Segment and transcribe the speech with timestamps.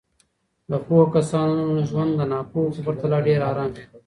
[0.69, 3.85] د پوهو کسانو ژوند د ناپوهو په پرتله ډېر ارام وي.